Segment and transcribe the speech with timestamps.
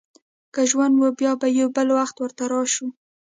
[0.53, 2.87] که ژوند و، بیا به یو بل وخت ورته راشو.